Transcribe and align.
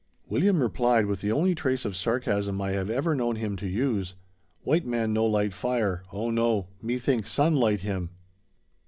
William 0.27 0.63
replied, 0.63 1.05
with 1.05 1.21
the 1.21 1.31
only 1.31 1.53
trace 1.53 1.85
of 1.85 1.95
sarcasm 1.95 2.59
I 2.59 2.71
have 2.71 2.89
ever 2.89 3.13
known 3.13 3.35
him 3.35 3.55
to 3.57 3.67
use: 3.67 4.15
"White 4.63 4.83
man 4.83 5.13
no 5.13 5.27
light 5.27 5.53
fire, 5.53 6.01
oh 6.11 6.31
no, 6.31 6.69
me 6.81 6.97
think 6.97 7.27
sun 7.27 7.53
light 7.55 7.81
him." 7.81 8.09